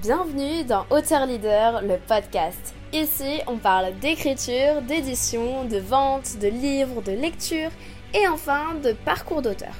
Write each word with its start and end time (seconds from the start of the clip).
Bienvenue 0.00 0.62
dans 0.62 0.86
Auteur 0.90 1.26
Leader, 1.26 1.82
le 1.82 1.96
podcast. 1.98 2.72
Ici, 2.92 3.40
on 3.48 3.56
parle 3.56 3.98
d'écriture, 3.98 4.80
d'édition, 4.82 5.64
de 5.64 5.78
vente, 5.78 6.38
de 6.38 6.46
livres, 6.46 7.02
de 7.02 7.10
lecture 7.10 7.70
et 8.14 8.28
enfin 8.28 8.74
de 8.76 8.92
parcours 8.92 9.42
d'auteur. 9.42 9.74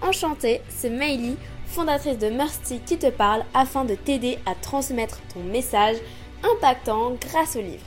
Enchantée, 0.00 0.62
c'est 0.70 0.88
Meili, 0.88 1.36
fondatrice 1.66 2.16
de 2.16 2.30
Mercy 2.30 2.80
qui 2.80 2.98
te 2.98 3.10
parle 3.10 3.44
afin 3.52 3.84
de 3.84 3.94
t'aider 3.94 4.38
à 4.46 4.54
transmettre 4.54 5.20
ton 5.34 5.40
message 5.40 5.98
impactant 6.42 7.12
grâce 7.20 7.54
au 7.56 7.60
livre. 7.60 7.84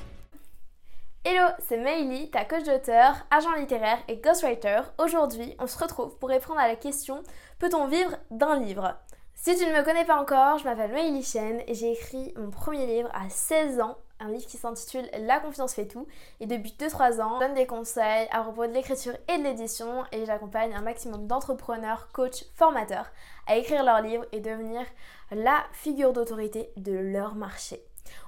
Hello, 1.25 1.48
c'est 1.68 1.77
Meili, 1.77 2.29
ta 2.29 2.45
coach 2.45 2.63
d'auteur, 2.63 3.16
agent 3.32 3.55
littéraire 3.57 3.98
et 4.07 4.18
ghostwriter. 4.18 4.82
Aujourd'hui, 5.00 5.55
on 5.57 5.66
se 5.66 5.79
retrouve 5.79 6.16
pour 6.20 6.29
répondre 6.29 6.59
à 6.59 6.68
la 6.68 6.75
question 6.75 7.23
Peut-on 7.57 7.88
vivre 7.88 8.18
d'un 8.29 8.59
livre? 8.59 9.00
Si 9.44 9.58
tu 9.58 9.66
ne 9.66 9.76
me 9.76 9.84
connais 9.84 10.05
pas 10.05 10.21
encore, 10.21 10.60
je 10.60 10.66
m'appelle 10.66 10.92
Maëlie 10.92 11.24
Chen 11.24 11.64
et 11.66 11.74
j'ai 11.74 11.94
écrit 11.94 12.32
mon 12.38 12.52
premier 12.52 12.86
livre 12.86 13.10
à 13.12 13.28
16 13.28 13.79
ans, 13.79 13.98
un 14.20 14.29
livre 14.29 14.46
qui 14.46 14.57
s'intitule 14.57 15.10
La 15.21 15.39
confiance 15.39 15.74
fait 15.74 15.88
tout. 15.88 16.06
Et 16.39 16.46
depuis 16.46 16.75
2-3 16.79 17.20
ans, 17.24 17.39
je 17.39 17.48
donne 17.48 17.56
des 17.56 17.65
conseils 17.65 18.28
à 18.29 18.43
propos 18.43 18.68
de 18.68 18.71
l'écriture 18.71 19.15
et 19.28 19.39
de 19.39 19.43
l'édition 19.43 20.04
et 20.12 20.28
j'accompagne 20.28 20.75
un 20.75 20.82
maximum 20.82 21.25
d'entrepreneurs, 21.25 22.10
coachs, 22.14 22.46
formateurs 22.54 23.10
à 23.48 23.56
écrire 23.56 23.84
leur 23.84 24.01
livre 24.01 24.28
et 24.32 24.42
devenir 24.42 24.86
la 25.32 25.64
figure 25.71 26.14
d'autorité 26.14 26.70
de 26.78 26.93
leur 26.93 27.34
marché. 27.34 27.84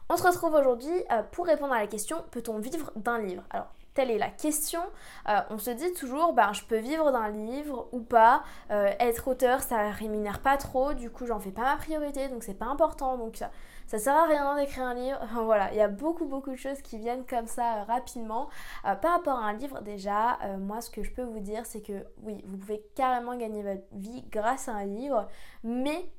On 0.10 0.18
se 0.18 0.24
retrouve 0.24 0.56
aujourd'hui 0.56 0.96
euh, 1.12 1.22
pour 1.32 1.46
répondre 1.46 1.74
à 1.74 1.80
la 1.80 1.88
question 1.88 2.24
peut-on 2.32 2.58
vivre 2.58 2.92
d'un 2.96 3.20
livre? 3.20 3.44
Telle 3.94 4.10
est 4.10 4.18
la 4.18 4.30
question. 4.30 4.82
Euh, 5.30 5.40
on 5.50 5.58
se 5.58 5.70
dit 5.70 5.94
toujours, 5.94 6.34
ben, 6.34 6.52
je 6.54 6.64
peux 6.64 6.78
vivre 6.78 7.12
d'un 7.12 7.30
livre 7.30 7.88
ou 7.92 8.00
pas. 8.00 8.44
Euh, 8.72 8.92
être 9.00 9.28
auteur, 9.28 9.62
ça 9.62 9.90
rémunère 9.92 10.40
pas 10.40 10.58
trop, 10.58 10.94
du 10.94 11.10
coup, 11.12 11.28
j'en 11.28 11.40
fais 11.40 11.52
pas 11.52 11.64
ma 11.64 11.78
priorité, 11.78 12.28
donc 12.30 12.44
c'est 12.44 12.58
pas 12.58 12.66
important. 12.66 13.18
Donc 13.18 13.36
ça, 13.38 13.52
ça 13.88 14.00
sert 14.00 14.16
à 14.16 14.26
rien 14.26 14.56
d'écrire 14.56 14.86
un 14.86 14.96
livre. 14.96 15.20
voilà, 15.44 15.72
il 15.72 15.78
y 15.78 15.82
a 15.82 15.88
beaucoup, 15.88 16.26
beaucoup 16.26 16.52
de 16.52 16.56
choses 16.56 16.82
qui 16.82 16.98
viennent 16.98 17.26
comme 17.26 17.48
ça 17.48 17.82
euh, 17.82 17.84
rapidement. 17.84 18.50
par 18.84 19.12
rapport 19.12 19.38
à 19.38 19.46
un 19.46 19.54
livre, 19.54 19.82
déjà, 19.82 20.40
moi, 20.58 20.82
ce 20.82 20.90
que 20.90 21.04
je 21.04 21.12
peux 21.12 21.24
vous 21.24 21.40
dire, 21.40 21.66
c'est 21.66 21.82
que 21.82 22.06
oui, 22.24 22.44
vous 22.48 22.58
pouvez 22.58 22.84
carrément 22.96 23.36
gagner 23.36 23.62
votre 23.62 23.84
vie 23.92 24.24
grâce 24.32 24.68
à 24.68 24.74
un 24.74 24.86
livre, 24.86 25.28
mais 25.64 26.10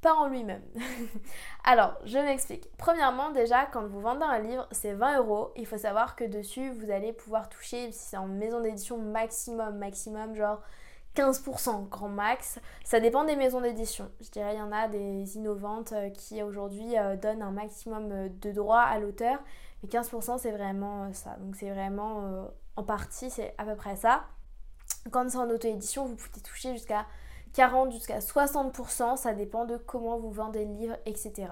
pas 0.00 0.14
en 0.14 0.28
lui-même. 0.28 0.62
Alors, 1.64 1.98
je 2.04 2.18
m'explique. 2.18 2.68
Premièrement, 2.78 3.30
déjà, 3.30 3.66
quand 3.66 3.86
vous 3.86 4.00
vendez 4.00 4.24
un 4.24 4.38
livre, 4.38 4.66
c'est 4.70 4.92
20 4.92 5.18
euros. 5.18 5.52
Il 5.56 5.66
faut 5.66 5.78
savoir 5.78 6.16
que 6.16 6.24
dessus, 6.24 6.70
vous 6.70 6.90
allez 6.90 7.12
pouvoir 7.12 7.48
toucher, 7.48 7.92
si 7.92 7.98
c'est 7.98 8.16
en 8.16 8.26
maison 8.26 8.60
d'édition 8.60 8.96
maximum, 8.98 9.76
maximum, 9.78 10.34
genre 10.34 10.60
15% 11.16 11.88
grand 11.88 12.08
max. 12.08 12.60
Ça 12.84 13.00
dépend 13.00 13.24
des 13.24 13.36
maisons 13.36 13.60
d'édition. 13.60 14.10
Je 14.20 14.30
dirais, 14.30 14.54
il 14.54 14.58
y 14.58 14.62
en 14.62 14.72
a 14.72 14.88
des 14.88 15.36
innovantes 15.36 15.92
euh, 15.92 16.10
qui 16.10 16.42
aujourd'hui 16.42 16.96
euh, 16.98 17.16
donnent 17.16 17.42
un 17.42 17.50
maximum 17.50 18.10
euh, 18.12 18.28
de 18.40 18.52
droits 18.52 18.82
à 18.82 18.98
l'auteur. 18.98 19.38
Mais 19.82 19.88
15% 19.88 20.38
c'est 20.38 20.52
vraiment 20.52 21.12
ça. 21.12 21.36
Donc 21.40 21.56
c'est 21.56 21.70
vraiment 21.70 22.48
en 22.76 22.82
partie, 22.82 23.30
c'est 23.30 23.54
à 23.56 23.64
peu 23.64 23.74
près 23.74 23.96
ça. 23.96 24.24
Quand 25.10 25.28
c'est 25.30 25.38
en 25.38 25.48
auto-édition, 25.48 26.04
vous 26.04 26.16
pouvez 26.16 26.42
toucher 26.42 26.72
jusqu'à 26.74 27.06
40 27.52 27.92
jusqu'à 27.92 28.18
60%, 28.18 29.16
ça 29.16 29.32
dépend 29.32 29.64
de 29.64 29.76
comment 29.76 30.18
vous 30.18 30.30
vendez 30.30 30.64
le 30.64 30.72
livre, 30.72 30.96
etc. 31.06 31.48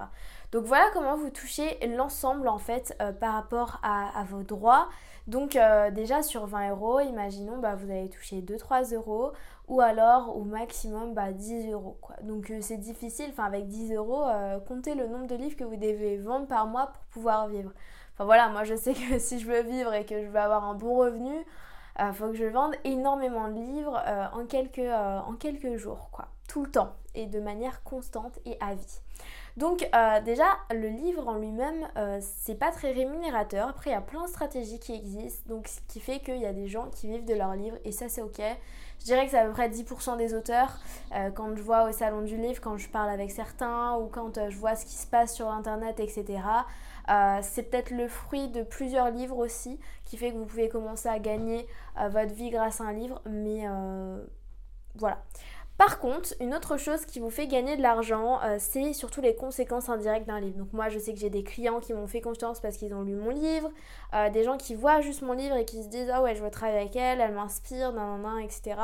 Donc 0.51 0.63
voilà 0.65 0.85
comment 0.93 1.15
vous 1.15 1.29
touchez 1.29 1.77
l'ensemble 1.87 2.47
en 2.47 2.57
fait 2.57 2.95
euh, 3.01 3.11
par 3.11 3.33
rapport 3.33 3.79
à, 3.83 4.23
vos 4.29 4.43
droits. 4.43 4.89
Donc 5.27 5.55
euh, 5.55 5.91
déjà 5.91 6.23
sur 6.23 6.45
20 6.45 6.71
euros, 6.71 6.99
imaginons 7.01 7.57
bah, 7.57 7.75
vous 7.75 7.91
allez 7.91 8.09
toucher 8.09 8.41
2-3 8.41 8.95
euros 8.95 9.31
ou 9.67 9.81
alors 9.81 10.35
au 10.35 10.43
maximum 10.43 11.13
bah, 11.13 11.31
10 11.31 11.71
euros. 11.71 11.99
Donc 12.23 12.49
euh, 12.49 12.59
c'est 12.61 12.77
difficile, 12.77 13.27
enfin 13.31 13.45
avec 13.45 13.67
10 13.67 13.93
euros, 13.93 14.25
comptez 14.67 14.95
le 14.95 15.07
nombre 15.07 15.27
de 15.27 15.35
livres 15.35 15.55
que 15.55 15.63
vous 15.63 15.75
devez 15.75 16.17
vendre 16.17 16.47
par 16.47 16.65
mois 16.65 16.87
pour 16.87 17.03
pouvoir 17.05 17.47
vivre. 17.47 17.71
Enfin 18.15 18.25
voilà, 18.25 18.49
moi 18.49 18.63
je 18.63 18.75
sais 18.75 18.93
que 18.93 19.19
si 19.19 19.39
je 19.39 19.47
veux 19.47 19.61
vivre 19.61 19.93
et 19.93 20.05
que 20.05 20.21
je 20.21 20.27
veux 20.27 20.39
avoir 20.39 20.63
un 20.63 20.73
bon 20.73 20.95
revenu, 20.95 21.45
euh, 21.99 22.13
faut 22.13 22.29
que 22.29 22.37
je 22.37 22.45
vende 22.45 22.75
énormément 22.83 23.47
de 23.49 23.59
livres 23.59 24.01
euh, 24.05 24.27
en, 24.33 24.45
quelques, 24.45 24.79
euh, 24.79 25.19
en 25.19 25.33
quelques 25.33 25.75
jours, 25.77 26.09
quoi. 26.11 26.27
Tout 26.47 26.63
le 26.63 26.71
temps 26.71 26.95
et 27.15 27.25
de 27.25 27.39
manière 27.39 27.83
constante 27.83 28.39
et 28.45 28.57
à 28.59 28.73
vie. 28.73 28.99
Donc 29.59 29.87
déjà, 30.23 30.45
le 30.71 30.87
livre 30.87 31.27
en 31.27 31.35
lui-même, 31.35 31.87
c'est 32.21 32.55
pas 32.55 32.71
très 32.71 32.91
rémunérateur. 32.91 33.67
Après, 33.67 33.89
il 33.89 33.93
y 33.93 33.95
a 33.95 34.01
plein 34.01 34.23
de 34.23 34.29
stratégies 34.29 34.79
qui 34.79 34.93
existent, 34.93 35.53
donc 35.53 35.67
ce 35.67 35.79
qui 35.87 35.99
fait 35.99 36.19
qu'il 36.19 36.37
y 36.37 36.45
a 36.45 36.53
des 36.53 36.67
gens 36.67 36.89
qui 36.89 37.07
vivent 37.07 37.25
de 37.25 37.33
leur 37.33 37.53
livre 37.55 37.77
et 37.83 37.91
ça 37.91 38.07
c'est 38.09 38.21
ok. 38.21 38.41
Je 38.99 39.05
dirais 39.05 39.25
que 39.25 39.31
c'est 39.31 39.37
à 39.37 39.45
peu 39.45 39.51
près 39.51 39.69
10% 39.69 40.17
des 40.17 40.33
auteurs. 40.33 40.79
quand 41.35 41.55
je 41.55 41.61
vois 41.61 41.89
au 41.89 41.91
salon 41.91 42.21
du 42.21 42.37
livre, 42.37 42.61
quand 42.61 42.77
je 42.77 42.87
parle 42.89 43.09
avec 43.09 43.31
certains 43.31 43.97
ou 43.97 44.07
quand 44.07 44.49
je 44.49 44.57
vois 44.57 44.75
ce 44.75 44.85
qui 44.85 44.95
se 44.95 45.07
passe 45.07 45.35
sur 45.35 45.49
internet, 45.49 45.99
etc. 45.99 46.39
Euh, 47.09 47.39
c'est 47.41 47.63
peut-être 47.63 47.89
le 47.91 48.07
fruit 48.07 48.49
de 48.49 48.61
plusieurs 48.61 49.09
livres 49.09 49.37
aussi 49.37 49.79
qui 50.05 50.15
fait 50.17 50.31
que 50.31 50.37
vous 50.37 50.45
pouvez 50.45 50.69
commencer 50.69 51.09
à 51.09 51.17
gagner 51.17 51.67
euh, 51.99 52.07
votre 52.09 52.33
vie 52.33 52.51
grâce 52.51 52.81
à 52.81 52.85
un 52.85 52.93
livre. 52.93 53.21
Mais 53.25 53.63
euh, 53.67 54.23
voilà. 54.95 55.23
Par 55.79 55.99
contre, 55.99 56.35
une 56.39 56.53
autre 56.53 56.77
chose 56.77 57.05
qui 57.05 57.19
vous 57.19 57.31
fait 57.31 57.47
gagner 57.47 57.75
de 57.75 57.81
l'argent, 57.81 58.39
c'est 58.59 58.93
surtout 58.93 59.21
les 59.21 59.33
conséquences 59.33 59.87
indirectes 59.87 60.27
d'un 60.27 60.39
livre. 60.39 60.57
Donc 60.57 60.73
moi, 60.73 60.89
je 60.89 60.99
sais 60.99 61.13
que 61.13 61.19
j'ai 61.19 61.29
des 61.29 61.43
clients 61.43 61.79
qui 61.79 61.93
m'ont 61.93 62.05
fait 62.05 62.19
confiance 62.19 62.59
parce 62.59 62.75
qu'ils 62.75 62.93
ont 62.93 63.01
lu 63.01 63.15
mon 63.15 63.29
livre, 63.29 63.71
des 64.33 64.43
gens 64.43 64.57
qui 64.57 64.75
voient 64.75 64.99
juste 64.99 65.21
mon 65.21 65.31
livre 65.31 65.55
et 65.55 65.63
qui 65.63 65.81
se 65.81 65.87
disent 65.87 66.11
ah 66.13 66.21
ouais, 66.21 66.35
je 66.35 66.43
veux 66.43 66.51
travailler 66.51 66.79
avec 66.79 66.95
elle, 66.97 67.21
elle 67.21 67.33
m'inspire, 67.33 67.93
nan, 67.93 68.21
nan, 68.21 68.39
etc. 68.39 68.75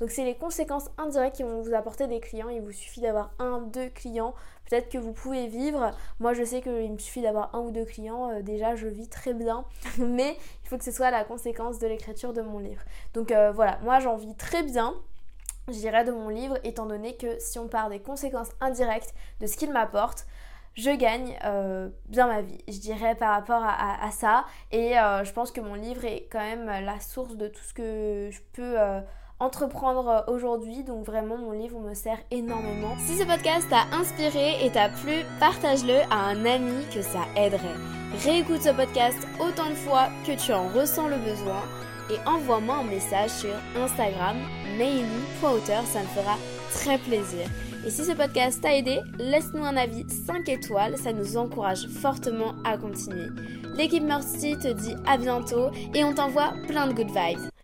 Donc 0.00 0.10
c'est 0.10 0.24
les 0.24 0.36
conséquences 0.36 0.88
indirectes 0.96 1.36
qui 1.36 1.42
vont 1.42 1.60
vous 1.60 1.74
apporter 1.74 2.06
des 2.06 2.18
clients. 2.18 2.48
Il 2.48 2.62
vous 2.62 2.72
suffit 2.72 3.02
d'avoir 3.02 3.30
un, 3.38 3.60
deux 3.60 3.90
clients 3.90 4.34
Peut-être 4.68 4.90
que 4.90 4.98
vous 4.98 5.12
pouvez 5.12 5.46
vivre. 5.46 5.92
Moi, 6.20 6.34
je 6.34 6.44
sais 6.44 6.60
qu'il 6.60 6.92
me 6.92 6.98
suffit 6.98 7.22
d'avoir 7.22 7.54
un 7.54 7.60
ou 7.60 7.70
deux 7.70 7.84
clients. 7.84 8.30
Euh, 8.30 8.42
déjà, 8.42 8.74
je 8.74 8.86
vis 8.86 9.08
très 9.08 9.32
bien. 9.32 9.64
Mais 9.98 10.36
il 10.64 10.68
faut 10.68 10.76
que 10.76 10.84
ce 10.84 10.92
soit 10.92 11.10
la 11.10 11.24
conséquence 11.24 11.78
de 11.78 11.86
l'écriture 11.86 12.32
de 12.32 12.42
mon 12.42 12.58
livre. 12.58 12.82
Donc 13.14 13.32
euh, 13.32 13.50
voilà, 13.52 13.78
moi, 13.82 14.00
j'en 14.00 14.16
vis 14.16 14.34
très 14.34 14.62
bien 14.62 14.94
je 15.72 15.78
dirais, 15.78 16.04
de 16.04 16.12
mon 16.12 16.28
livre, 16.28 16.58
étant 16.64 16.86
donné 16.86 17.16
que 17.16 17.38
si 17.38 17.58
on 17.58 17.68
part 17.68 17.88
des 17.90 18.00
conséquences 18.00 18.50
indirectes 18.60 19.14
de 19.40 19.46
ce 19.46 19.56
qu'il 19.56 19.72
m'apporte, 19.72 20.26
je 20.74 20.90
gagne 20.90 21.36
euh, 21.44 21.88
bien 22.06 22.28
ma 22.28 22.42
vie, 22.42 22.58
je 22.68 22.78
dirais, 22.78 23.14
par 23.16 23.30
rapport 23.34 23.62
à, 23.64 24.10
ça. 24.12 24.44
Et 24.70 24.92
je 24.92 25.32
pense 25.32 25.50
que 25.50 25.60
mon 25.60 25.74
livre 25.74 26.04
est 26.04 26.28
quand 26.30 26.38
même 26.38 26.66
la 26.66 27.00
source 27.00 27.36
de 27.36 27.48
tout 27.48 27.64
ce 27.64 27.74
que 27.74 28.28
je 28.30 28.40
peux 28.52 28.76
entreprendre 29.40 30.08
euh, 30.08 30.32
aujourd'hui. 30.32 30.84
Donc 30.84 31.04
vraiment, 31.04 31.36
mon 31.36 31.52
livre 31.52 31.78
me 31.80 31.94
sert 31.94 32.18
énormément. 32.30 32.96
Si 32.98 33.16
ce 33.16 33.24
podcast 33.24 33.68
t'a 33.68 33.84
inspiré 33.96 34.64
et 34.64 34.70
t'a 34.70 34.88
plu, 34.88 35.24
partage-le 35.40 36.00
à 36.10 36.16
un 36.16 36.44
ami 36.44 36.84
que 36.92 37.02
ça 37.02 37.20
aiderait. 37.36 37.76
Réécoute 38.24 38.62
ce 38.62 38.70
podcast 38.70 39.18
autant 39.40 39.68
de 39.68 39.74
fois 39.74 40.08
que 40.26 40.32
tu 40.32 40.52
en 40.52 40.68
ressens 40.68 41.08
le 41.08 41.16
besoin 41.18 41.62
et 42.10 42.18
envoie-moi 42.26 42.76
un 42.76 42.84
message 42.84 43.30
sur 43.30 43.54
Instagram, 43.76 44.36
maily.auteur, 44.76 45.84
ça 45.84 46.00
me 46.00 46.06
fera 46.06 46.36
très 46.72 46.98
plaisir. 46.98 47.46
Et 47.86 47.90
si 47.90 48.04
ce 48.04 48.12
podcast 48.12 48.60
t'a 48.60 48.76
aidé, 48.76 49.00
laisse-nous 49.18 49.64
un 49.64 49.76
avis 49.76 50.04
5 50.08 50.48
étoiles, 50.48 50.96
ça 50.98 51.12
nous 51.12 51.36
encourage 51.36 51.86
fortement 51.88 52.54
à 52.64 52.76
continuer. 52.76 53.28
L'équipe 53.76 54.02
Mercy 54.02 54.58
te 54.58 54.68
dit 54.68 54.94
à 55.06 55.16
bientôt 55.16 55.70
et 55.94 56.04
on 56.04 56.14
t'envoie 56.14 56.52
plein 56.66 56.86
de 56.86 56.92
good 56.92 57.10
vibes. 57.10 57.48